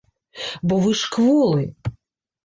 [0.69, 1.65] Бо вы ж кволы.